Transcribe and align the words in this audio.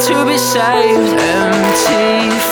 to 0.00 0.24
be 0.26 0.36
saved. 0.36 1.18
Empty 1.20 2.43